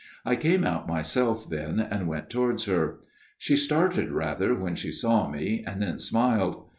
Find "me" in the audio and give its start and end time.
5.29-5.63